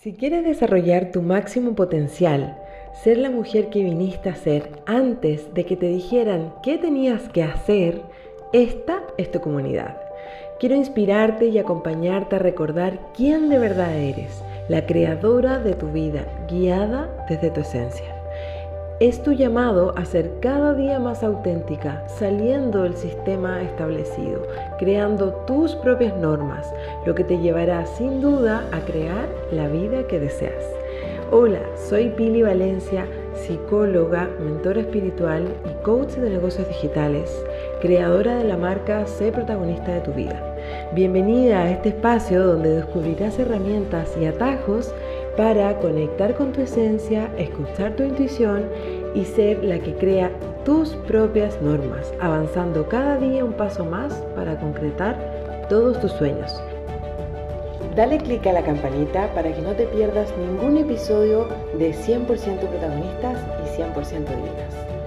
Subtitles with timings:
[0.00, 2.56] Si quieres desarrollar tu máximo potencial,
[3.02, 7.42] ser la mujer que viniste a ser antes de que te dijeran qué tenías que
[7.42, 8.02] hacer,
[8.52, 10.00] esta es tu comunidad.
[10.60, 16.24] Quiero inspirarte y acompañarte a recordar quién de verdad eres, la creadora de tu vida,
[16.48, 18.14] guiada desde tu esencia.
[19.00, 24.46] Es tu llamado a ser cada día más auténtica, saliendo del sistema establecido,
[24.78, 26.72] creando tus propias normas,
[27.06, 30.64] lo que te llevará sin duda a crear la vida que deseas.
[31.30, 37.30] Hola, soy Pili Valencia, psicóloga, mentora espiritual y coach de negocios digitales,
[37.80, 40.42] creadora de la marca Sé protagonista de tu vida.
[40.94, 44.94] Bienvenida a este espacio donde descubrirás herramientas y atajos
[45.36, 48.64] para conectar con tu esencia, escuchar tu intuición
[49.14, 50.30] y ser la que crea
[50.64, 55.16] tus propias normas, avanzando cada día un paso más para concretar
[55.68, 56.60] todos tus sueños.
[57.98, 63.40] Dale clic a la campanita para que no te pierdas ningún episodio de 100% protagonistas
[63.64, 64.97] y 100% divinas.